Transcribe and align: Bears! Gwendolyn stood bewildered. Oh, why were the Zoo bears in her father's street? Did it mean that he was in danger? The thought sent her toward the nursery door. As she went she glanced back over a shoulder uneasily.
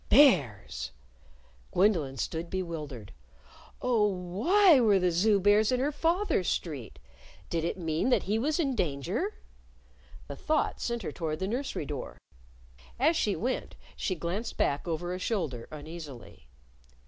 Bears! 0.09 0.89
Gwendolyn 1.71 2.17
stood 2.17 2.49
bewildered. 2.49 3.13
Oh, 3.83 4.07
why 4.07 4.79
were 4.79 4.97
the 4.97 5.11
Zoo 5.11 5.39
bears 5.39 5.71
in 5.71 5.79
her 5.79 5.91
father's 5.91 6.47
street? 6.49 6.97
Did 7.51 7.63
it 7.63 7.77
mean 7.77 8.09
that 8.09 8.23
he 8.23 8.39
was 8.39 8.59
in 8.59 8.73
danger? 8.73 9.35
The 10.27 10.35
thought 10.35 10.81
sent 10.81 11.03
her 11.03 11.11
toward 11.11 11.37
the 11.37 11.47
nursery 11.47 11.85
door. 11.85 12.17
As 12.99 13.15
she 13.15 13.35
went 13.35 13.75
she 13.95 14.15
glanced 14.15 14.57
back 14.57 14.87
over 14.87 15.13
a 15.13 15.19
shoulder 15.19 15.67
uneasily. 15.69 16.47